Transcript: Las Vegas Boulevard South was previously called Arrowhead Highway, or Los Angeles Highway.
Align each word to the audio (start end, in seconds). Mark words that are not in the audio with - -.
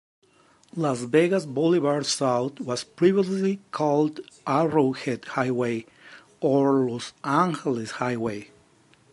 Las 0.75 1.01
Vegas 1.11 1.45
Boulevard 1.45 2.07
South 2.07 2.59
was 2.59 2.83
previously 2.83 3.59
called 3.69 4.19
Arrowhead 4.47 5.25
Highway, 5.25 5.85
or 6.39 6.89
Los 6.89 7.13
Angeles 7.23 7.91
Highway. 7.91 8.49